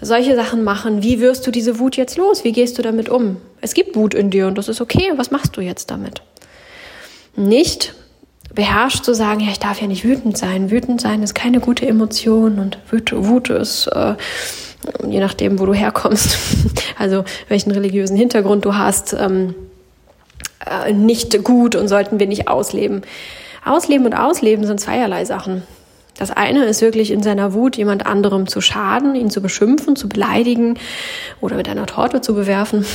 solche 0.02 0.34
Sachen 0.36 0.64
machen. 0.64 1.02
Wie 1.02 1.20
wirst 1.20 1.46
du 1.46 1.50
diese 1.50 1.78
Wut 1.78 1.96
jetzt 1.96 2.18
los? 2.18 2.44
Wie 2.44 2.52
gehst 2.52 2.76
du 2.76 2.82
damit 2.82 3.08
um? 3.08 3.38
Es 3.60 3.72
gibt 3.72 3.96
Wut 3.96 4.14
in 4.14 4.30
dir 4.30 4.48
und 4.48 4.58
das 4.58 4.68
ist 4.68 4.80
okay. 4.80 5.12
Was 5.16 5.30
machst 5.30 5.56
du 5.56 5.60
jetzt 5.60 5.90
damit? 5.90 6.22
Nicht 7.36 7.94
beherrscht 8.54 9.04
zu 9.04 9.14
sagen, 9.14 9.40
ja, 9.40 9.50
ich 9.50 9.60
darf 9.60 9.80
ja 9.80 9.86
nicht 9.86 10.04
wütend 10.04 10.36
sein. 10.36 10.70
Wütend 10.70 11.00
sein 11.00 11.22
ist 11.22 11.34
keine 11.34 11.60
gute 11.60 11.86
Emotion 11.86 12.58
und 12.58 12.78
Wut, 12.90 13.48
ist, 13.48 13.86
äh, 13.86 14.14
je 15.08 15.20
nachdem, 15.20 15.58
wo 15.58 15.66
du 15.66 15.72
herkommst, 15.72 16.36
also 16.98 17.24
welchen 17.48 17.70
religiösen 17.70 18.16
Hintergrund 18.16 18.64
du 18.64 18.74
hast, 18.74 19.14
ähm, 19.14 19.54
äh, 20.66 20.92
nicht 20.92 21.42
gut 21.44 21.74
und 21.76 21.88
sollten 21.88 22.20
wir 22.20 22.26
nicht 22.26 22.48
ausleben. 22.48 23.02
Ausleben 23.64 24.06
und 24.06 24.14
Ausleben 24.14 24.66
sind 24.66 24.80
zweierlei 24.80 25.24
Sachen. 25.24 25.62
Das 26.22 26.30
eine 26.30 26.66
ist 26.66 26.82
wirklich 26.82 27.10
in 27.10 27.20
seiner 27.20 27.52
Wut 27.52 27.76
jemand 27.76 28.06
anderem 28.06 28.46
zu 28.46 28.60
schaden, 28.60 29.16
ihn 29.16 29.28
zu 29.28 29.42
beschimpfen, 29.42 29.96
zu 29.96 30.08
beleidigen 30.08 30.78
oder 31.40 31.56
mit 31.56 31.68
einer 31.68 31.84
Torte 31.84 32.20
zu 32.20 32.36
bewerfen. 32.36 32.86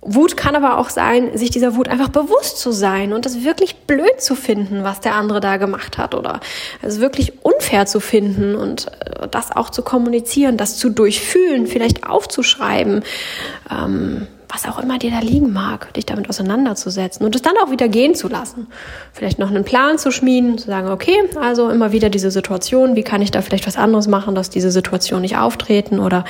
Wut 0.00 0.36
kann 0.36 0.54
aber 0.54 0.78
auch 0.78 0.90
sein, 0.90 1.36
sich 1.36 1.50
dieser 1.50 1.74
Wut 1.74 1.88
einfach 1.88 2.10
bewusst 2.10 2.60
zu 2.60 2.70
sein 2.70 3.12
und 3.12 3.26
das 3.26 3.42
wirklich 3.42 3.78
blöd 3.88 4.20
zu 4.20 4.36
finden, 4.36 4.84
was 4.84 5.00
der 5.00 5.16
andere 5.16 5.40
da 5.40 5.56
gemacht 5.56 5.98
hat 5.98 6.14
oder 6.14 6.38
es 6.82 7.00
wirklich 7.00 7.44
unfair 7.44 7.86
zu 7.86 7.98
finden 7.98 8.54
und 8.54 8.86
äh, 8.86 9.26
das 9.28 9.50
auch 9.50 9.70
zu 9.70 9.82
kommunizieren, 9.82 10.56
das 10.56 10.76
zu 10.76 10.90
durchfühlen, 10.90 11.66
vielleicht 11.66 12.06
aufzuschreiben. 12.08 13.02
Ähm, 13.68 14.28
was 14.54 14.66
auch 14.66 14.78
immer 14.78 14.98
dir 14.98 15.10
da 15.10 15.18
liegen 15.18 15.52
mag, 15.52 15.92
dich 15.94 16.06
damit 16.06 16.28
auseinanderzusetzen 16.28 17.26
und 17.26 17.34
es 17.34 17.42
dann 17.42 17.54
auch 17.62 17.70
wieder 17.70 17.88
gehen 17.88 18.14
zu 18.14 18.28
lassen. 18.28 18.68
Vielleicht 19.12 19.38
noch 19.38 19.50
einen 19.50 19.64
Plan 19.64 19.98
zu 19.98 20.12
schmieden, 20.12 20.58
zu 20.58 20.66
sagen, 20.66 20.88
okay, 20.88 21.16
also 21.40 21.70
immer 21.70 21.90
wieder 21.90 22.08
diese 22.08 22.30
Situation, 22.30 22.94
wie 22.94 23.02
kann 23.02 23.20
ich 23.20 23.32
da 23.32 23.42
vielleicht 23.42 23.66
was 23.66 23.76
anderes 23.76 24.06
machen, 24.06 24.34
dass 24.34 24.50
diese 24.50 24.70
Situation 24.70 25.22
nicht 25.22 25.36
auftreten 25.36 25.98
oder 25.98 26.24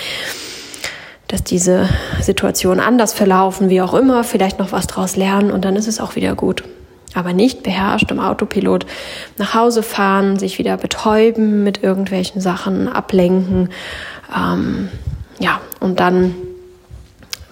dass 1.28 1.44
diese 1.44 1.88
Situationen 2.20 2.80
anders 2.80 3.12
verlaufen, 3.12 3.68
wie 3.68 3.82
auch 3.82 3.92
immer, 3.92 4.24
vielleicht 4.24 4.58
noch 4.58 4.72
was 4.72 4.86
draus 4.86 5.16
lernen 5.16 5.50
und 5.50 5.64
dann 5.64 5.76
ist 5.76 5.88
es 5.88 6.00
auch 6.00 6.16
wieder 6.16 6.34
gut. 6.34 6.64
Aber 7.12 7.32
nicht 7.32 7.62
beherrscht 7.62 8.10
im 8.10 8.20
Autopilot 8.20 8.86
nach 9.36 9.54
Hause 9.54 9.82
fahren, 9.82 10.38
sich 10.38 10.58
wieder 10.58 10.76
betäuben 10.78 11.62
mit 11.62 11.82
irgendwelchen 11.82 12.40
Sachen, 12.40 12.88
ablenken, 12.88 13.68
ähm, 14.34 14.88
ja, 15.38 15.60
und 15.80 16.00
dann 16.00 16.34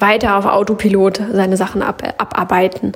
weiter 0.02 0.36
auf 0.36 0.44
Autopilot 0.44 1.22
seine 1.32 1.56
Sachen 1.56 1.80
ab, 1.80 2.02
abarbeiten 2.18 2.92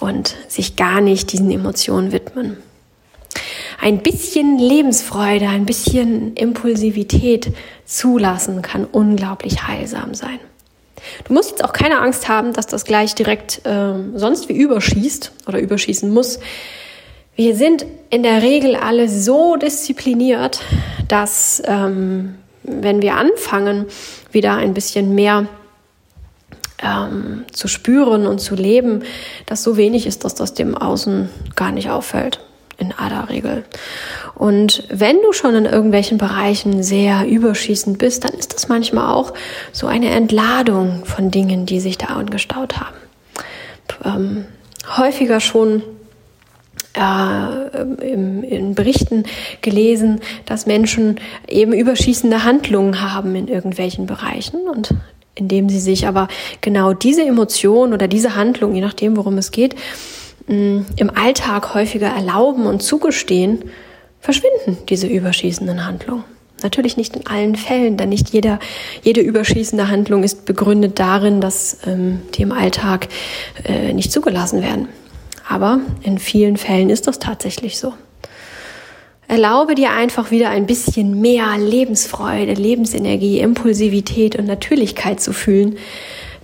und 0.00 0.34
sich 0.48 0.74
gar 0.74 1.00
nicht 1.00 1.30
diesen 1.30 1.52
Emotionen 1.52 2.10
widmen. 2.10 2.56
Ein 3.80 3.98
bisschen 3.98 4.58
Lebensfreude, 4.58 5.46
ein 5.46 5.66
bisschen 5.66 6.34
Impulsivität 6.34 7.52
zulassen 7.84 8.62
kann 8.62 8.84
unglaublich 8.84 9.68
heilsam 9.68 10.14
sein. 10.14 10.40
Du 11.24 11.34
musst 11.34 11.50
jetzt 11.50 11.64
auch 11.64 11.72
keine 11.72 12.00
Angst 12.00 12.28
haben, 12.28 12.52
dass 12.52 12.66
das 12.66 12.84
gleich 12.84 13.14
direkt 13.14 13.64
äh, 13.64 13.94
sonst 14.14 14.48
wie 14.48 14.54
überschießt 14.54 15.32
oder 15.46 15.60
überschießen 15.60 16.12
muss. 16.12 16.40
Wir 17.36 17.54
sind 17.54 17.84
in 18.10 18.22
der 18.22 18.42
Regel 18.42 18.76
alle 18.76 19.08
so 19.08 19.56
diszipliniert, 19.56 20.62
dass 21.06 21.62
ähm, 21.66 22.36
wenn 22.62 23.02
wir 23.02 23.14
anfangen, 23.14 23.86
wieder 24.32 24.54
ein 24.54 24.74
bisschen 24.74 25.14
mehr 25.14 25.46
ähm, 26.82 27.44
zu 27.52 27.68
spüren 27.68 28.26
und 28.26 28.40
zu 28.40 28.54
leben, 28.54 29.02
dass 29.46 29.62
so 29.62 29.76
wenig 29.76 30.06
ist, 30.06 30.24
dass 30.24 30.34
das 30.34 30.54
dem 30.54 30.76
Außen 30.76 31.28
gar 31.54 31.72
nicht 31.72 31.90
auffällt. 31.90 32.40
in 32.78 32.92
aller 32.92 33.30
Regel. 33.30 33.64
Und 34.34 34.84
wenn 34.90 35.16
du 35.22 35.32
schon 35.32 35.54
in 35.54 35.64
irgendwelchen 35.64 36.18
Bereichen 36.18 36.82
sehr 36.82 37.26
überschießend 37.26 37.96
bist, 37.96 38.24
dann 38.24 38.34
ist 38.34 38.52
das 38.52 38.68
manchmal 38.68 39.14
auch 39.14 39.32
so 39.72 39.86
eine 39.86 40.10
Entladung 40.10 41.06
von 41.06 41.30
Dingen, 41.30 41.64
die 41.64 41.80
sich 41.80 41.96
da 41.96 42.08
angestaut 42.08 42.78
haben. 42.78 42.96
Ähm, 44.04 44.44
häufiger 44.96 45.40
schon 45.40 45.82
äh, 46.96 48.06
im, 48.06 48.42
in 48.42 48.74
Berichten 48.74 49.24
gelesen, 49.62 50.20
dass 50.44 50.66
Menschen 50.66 51.18
eben 51.48 51.72
überschießende 51.72 52.44
Handlungen 52.44 53.00
haben 53.00 53.34
in 53.34 53.48
irgendwelchen 53.48 54.06
Bereichen 54.06 54.68
und 54.68 54.94
indem 55.36 55.68
sie 55.68 55.80
sich 55.80 56.06
aber 56.06 56.28
genau 56.60 56.92
diese 56.92 57.22
Emotion 57.22 57.92
oder 57.92 58.08
diese 58.08 58.34
Handlung, 58.34 58.74
je 58.74 58.80
nachdem, 58.80 59.16
worum 59.16 59.38
es 59.38 59.52
geht, 59.52 59.76
im 60.48 61.10
Alltag 61.14 61.74
häufiger 61.74 62.08
erlauben 62.08 62.66
und 62.66 62.82
zugestehen, 62.82 63.64
verschwinden 64.20 64.78
diese 64.88 65.06
überschießenden 65.06 65.86
Handlungen. 65.86 66.24
Natürlich 66.62 66.96
nicht 66.96 67.16
in 67.16 67.26
allen 67.26 67.54
Fällen, 67.54 67.96
denn 67.96 68.08
nicht 68.08 68.30
jeder, 68.30 68.58
jede 69.02 69.20
überschießende 69.20 69.88
Handlung 69.88 70.22
ist 70.22 70.46
begründet 70.46 70.98
darin, 70.98 71.40
dass 71.40 71.78
ähm, 71.86 72.22
die 72.34 72.42
im 72.42 72.52
Alltag 72.52 73.08
äh, 73.64 73.92
nicht 73.92 74.10
zugelassen 74.10 74.62
werden. 74.62 74.88
Aber 75.48 75.80
in 76.02 76.18
vielen 76.18 76.56
Fällen 76.56 76.90
ist 76.90 77.06
das 77.06 77.18
tatsächlich 77.18 77.78
so. 77.78 77.92
Erlaube 79.28 79.74
dir 79.74 79.90
einfach 79.90 80.30
wieder 80.30 80.50
ein 80.50 80.66
bisschen 80.66 81.20
mehr 81.20 81.58
Lebensfreude, 81.58 82.54
Lebensenergie, 82.54 83.40
Impulsivität 83.40 84.36
und 84.36 84.46
Natürlichkeit 84.46 85.20
zu 85.20 85.32
fühlen, 85.32 85.78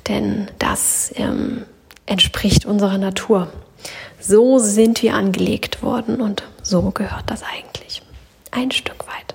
denn 0.08 0.48
das 0.58 1.12
ähm, 1.16 1.62
entspricht 2.06 2.66
unserer 2.66 2.98
Natur. 2.98 3.48
So 4.20 4.58
sind 4.58 5.02
wir 5.02 5.14
angelegt 5.14 5.82
worden 5.82 6.20
und 6.20 6.42
so 6.62 6.90
gehört 6.90 7.24
das 7.26 7.42
eigentlich. 7.42 8.02
Ein 8.50 8.70
Stück 8.70 9.06
weit. 9.06 9.34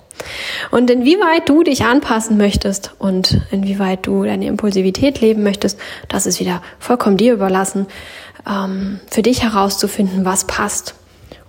Und 0.72 0.89
inwieweit 0.89 1.48
du 1.48 1.63
dich 1.63 1.86
anpassen 1.86 2.38
möchtest 2.38 2.92
und 3.00 3.42
inwieweit 3.51 4.06
du 4.06 4.24
deine 4.24 4.48
Impulsivität 4.48 5.22
leben 5.22 5.44
möchtest, 5.44 5.80
das 6.10 6.25
ist 6.25 6.39
wieder 6.39 6.62
vollkommen 6.80 7.18
dir 7.18 7.34
überlassen, 7.34 7.88
ähm, 8.48 9.00
für 9.10 9.22
dich 9.22 9.44
herauszufinden, 9.44 10.25
was 10.25 10.46
passt 10.46 10.96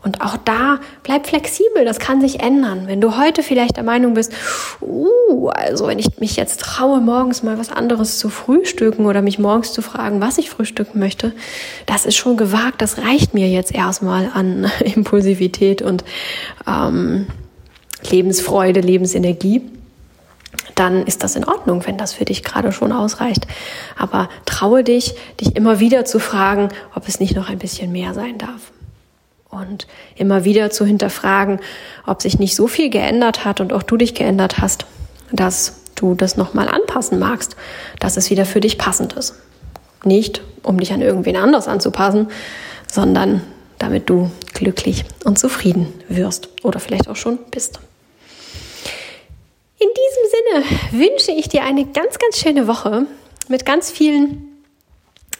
und 0.09 0.23
auch 0.23 0.38
da 0.38 0.81
bleib 1.03 1.27
flexibel, 1.27 1.85
das 1.85 1.99
kann 1.99 2.23
sich 2.23 2.41
ändern. 2.41 2.87
Wenn 2.87 3.03
du 3.03 3.19
heute 3.19 3.43
vielleicht 3.43 3.77
der 3.77 3.85
Meinung 3.85 4.15
bist, 4.15 4.33
uh, 4.81 5.49
also 5.49 5.87
wenn 5.87 5.99
ich 5.99 6.19
mich 6.19 6.35
jetzt 6.37 6.61
traue, 6.61 7.03
morgens 7.03 7.43
mal 7.43 7.59
was 7.59 7.71
anderes 7.71 8.19
zu 8.19 8.31
frühstücken 8.31 9.05
oder 9.05 9.21
mich 9.21 9.38
morgens 9.38 9.75
zu 9.75 9.83
fragen, 9.83 10.23
was 10.23 10.38
ich 10.38 10.49
frühstücken 10.49 10.99
möchte, 10.99 11.33
das 11.85 12.07
ist 12.07 12.17
schon 12.17 12.38
gewagt, 12.38 12.81
das 12.81 12.97
reicht 12.97 13.35
mir 13.35 13.50
jetzt 13.50 13.75
erstmal 13.75 14.31
an 14.33 14.73
Impulsivität 14.81 15.83
und 15.83 16.05
ähm, 16.67 17.27
Lebensfreude, 18.11 18.81
Lebensenergie 18.81 19.61
dann 20.75 21.05
ist 21.05 21.25
das 21.25 21.35
in 21.35 21.45
Ordnung, 21.45 21.85
wenn 21.87 21.99
das 21.99 22.12
für 22.12 22.25
dich 22.25 22.45
gerade 22.45 22.71
schon 22.71 22.93
ausreicht. 22.93 23.49
Aber 23.97 24.29
traue 24.47 24.85
dich, 24.85 25.17
dich 25.41 25.57
immer 25.57 25.81
wieder 25.81 26.05
zu 26.05 26.21
fragen, 26.21 26.69
ob 26.95 27.09
es 27.09 27.19
nicht 27.19 27.35
noch 27.35 27.49
ein 27.49 27.59
bisschen 27.59 27.91
mehr 27.91 28.15
sein 28.15 28.38
darf 28.38 28.71
und 29.61 29.87
immer 30.17 30.45
wieder 30.45 30.71
zu 30.71 30.85
hinterfragen, 30.85 31.61
ob 32.07 32.23
sich 32.23 32.38
nicht 32.38 32.55
so 32.55 32.67
viel 32.67 32.91
geändert 32.91 33.45
hat 33.45 33.61
und 33.61 33.73
auch 33.73 33.83
du 33.83 33.97
dich 33.97 34.15
geändert 34.15 34.59
hast, 34.59 34.87
dass 35.33 35.81
du 35.95 36.15
das 36.15 36.37
nochmal 36.37 36.69
anpassen 36.69 37.19
magst, 37.19 37.57
dass 38.00 38.17
es 38.17 38.31
wieder 38.31 38.45
für 38.45 38.61
dich 38.61 38.79
passend 38.79 39.15
ist. 39.15 39.35
Nicht, 40.05 40.43
um 40.62 40.79
dich 40.79 40.93
an 40.93 41.03
irgendwen 41.03 41.37
anders 41.37 41.69
anzupassen, 41.69 42.29
sondern 42.91 43.43
damit 43.79 44.09
du 44.09 44.31
glücklich 44.55 45.05
und 45.25 45.38
zufrieden 45.38 45.93
wirst 46.09 46.49
oder 46.62 46.81
vielleicht 46.81 47.09
auch 47.09 47.17
schon 47.17 47.38
bist. 47.50 47.81
In 49.79 49.88
diesem 49.88 50.65
Sinne 50.93 51.05
wünsche 51.05 51.33
ich 51.33 51.49
dir 51.49 51.62
eine 51.62 51.85
ganz, 51.85 52.19
ganz 52.19 52.38
schöne 52.38 52.67
Woche 52.67 53.07
mit 53.49 53.65
ganz 53.65 53.91
vielen 53.91 54.48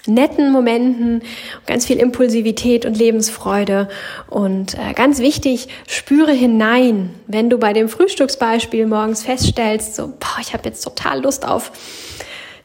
netten 0.07 0.51
Momenten, 0.51 1.23
ganz 1.67 1.87
viel 1.87 1.99
Impulsivität 1.99 2.87
und 2.87 2.97
Lebensfreude. 2.97 3.89
Und 4.29 4.75
äh, 4.75 4.95
ganz 4.95 5.19
wichtig, 5.19 5.69
spüre 5.87 6.33
hinein, 6.33 7.11
wenn 7.27 7.51
du 7.51 7.59
bei 7.59 7.73
dem 7.73 7.89
Frühstücksbeispiel 7.89 8.87
morgens 8.87 9.23
feststellst, 9.23 9.97
so, 9.97 10.09
boah, 10.09 10.39
ich 10.41 10.53
habe 10.53 10.65
jetzt 10.69 10.83
total 10.83 11.23
Lust 11.23 11.47
auf, 11.47 11.73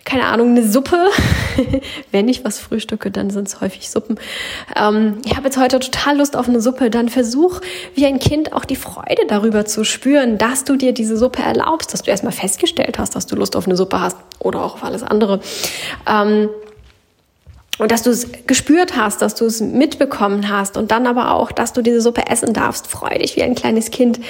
keine 0.06 0.26
Ahnung, 0.26 0.50
eine 0.50 0.68
Suppe. 0.68 1.10
wenn 2.12 2.28
ich 2.28 2.44
was 2.44 2.60
frühstücke, 2.60 3.10
dann 3.10 3.30
sind 3.30 3.48
es 3.48 3.62
häufig 3.62 3.90
Suppen. 3.90 4.20
Ähm, 4.76 5.22
ich 5.26 5.36
habe 5.36 5.46
jetzt 5.46 5.58
heute 5.58 5.80
total 5.80 6.18
Lust 6.18 6.36
auf 6.36 6.50
eine 6.50 6.62
Suppe, 6.62 6.90
dann 6.90 7.10
versuch 7.10 7.62
wie 7.96 8.06
ein 8.06 8.20
Kind 8.20 8.54
auch 8.54 8.66
die 8.66 8.76
Freude 8.76 9.26
darüber 9.28 9.66
zu 9.66 9.84
spüren, 9.84 10.38
dass 10.38 10.66
du 10.66 10.76
dir 10.76 10.94
diese 10.94 11.18
Suppe 11.18 11.42
erlaubst, 11.42 11.94
dass 11.94 12.02
du 12.02 12.12
erstmal 12.12 12.34
festgestellt 12.34 13.00
hast, 13.00 13.16
dass 13.16 13.28
du 13.28 13.36
Lust 13.36 13.56
auf 13.56 13.66
eine 13.66 13.78
Suppe 13.78 14.02
hast 14.02 14.18
oder 14.40 14.64
auch 14.64 14.76
auf 14.76 14.84
alles 14.84 15.04
andere. 15.04 15.40
Ähm, 16.08 16.50
und 17.84 17.92
dass 17.92 18.02
du 18.02 18.12
es 18.12 18.30
gespürt 18.48 18.96
hast, 18.96 19.22
dass 19.22 19.36
du 19.36 19.46
es 19.46 19.60
mitbekommen 19.60 20.50
hast 20.50 20.78
und 20.78 20.92
dann 20.92 21.06
aber 21.06 21.32
auch, 21.32 21.52
dass 21.52 21.74
du 21.74 21.82
diese 21.82 22.00
Suppe 22.00 22.28
essen 22.28 22.54
darfst. 22.54 22.88
Freu 22.88 23.10
dich 23.18 23.36
wie 23.36 23.44
ein 23.44 23.56
kleines 23.56 23.92
Kind 23.92 24.22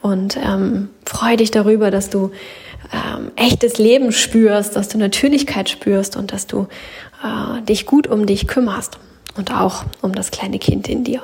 und 0.00 0.36
ähm, 0.36 0.88
freu 1.04 1.36
dich 1.36 1.50
darüber, 1.50 1.90
dass 1.90 2.10
du 2.10 2.30
ähm, 2.92 3.32
echtes 3.34 3.78
Leben 3.78 4.12
spürst, 4.12 4.76
dass 4.76 4.86
du 4.86 4.98
Natürlichkeit 4.98 5.68
spürst 5.68 6.14
und 6.16 6.32
dass 6.32 6.46
du 6.46 6.68
äh, 7.24 7.60
dich 7.62 7.86
gut 7.86 8.06
um 8.06 8.24
dich 8.24 8.46
kümmerst 8.46 8.98
und 9.36 9.52
auch 9.52 9.84
um 10.00 10.14
das 10.14 10.30
kleine 10.30 10.60
Kind 10.60 10.88
in 10.88 11.02
dir. 11.02 11.22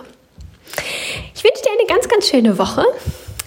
Ich 1.32 1.44
wünsche 1.44 1.62
dir 1.62 1.70
eine 1.78 1.86
ganz, 1.86 2.08
ganz 2.08 2.26
schöne 2.26 2.58
Woche. 2.58 2.82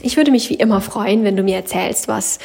Ich 0.03 0.17
würde 0.17 0.31
mich 0.31 0.49
wie 0.49 0.55
immer 0.55 0.81
freuen, 0.81 1.23
wenn 1.23 1.35
du 1.35 1.43
mir 1.43 1.55
erzählst, 1.55 2.07
was 2.07 2.39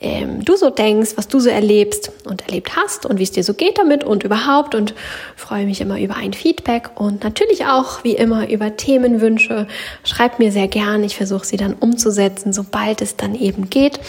ähm, 0.00 0.44
du 0.44 0.56
so 0.56 0.70
denkst, 0.70 1.12
was 1.16 1.28
du 1.28 1.40
so 1.40 1.48
erlebst 1.48 2.12
und 2.24 2.42
erlebt 2.42 2.76
hast 2.76 3.06
und 3.06 3.18
wie 3.18 3.22
es 3.22 3.32
dir 3.32 3.44
so 3.44 3.54
geht 3.54 3.78
damit 3.78 4.04
und 4.04 4.22
überhaupt 4.22 4.74
und 4.74 4.94
freue 5.36 5.66
mich 5.66 5.80
immer 5.80 6.00
über 6.00 6.16
ein 6.16 6.32
Feedback 6.32 6.90
und 6.94 7.24
natürlich 7.24 7.66
auch 7.66 8.04
wie 8.04 8.14
immer 8.14 8.48
über 8.48 8.76
Themenwünsche. 8.76 9.66
Schreib 10.04 10.38
mir 10.38 10.52
sehr 10.52 10.68
gern, 10.68 11.04
ich 11.04 11.16
versuche 11.16 11.44
sie 11.44 11.56
dann 11.56 11.74
umzusetzen, 11.74 12.52
sobald 12.52 13.02
es 13.02 13.16
dann 13.16 13.34
eben 13.34 13.70
geht. 13.70 14.00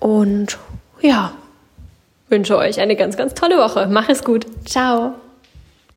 Und 0.00 0.58
ja, 1.00 1.32
wünsche 2.28 2.56
euch 2.56 2.80
eine 2.80 2.96
ganz, 2.96 3.16
ganz 3.16 3.34
tolle 3.34 3.58
Woche. 3.58 3.88
Mach 3.90 4.08
es 4.08 4.24
gut. 4.24 4.46
Ciao. 4.64 5.14